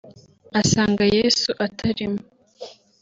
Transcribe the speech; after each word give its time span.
asanga 0.59 1.03
Yesu 1.17 1.49
atarimo 1.65 2.21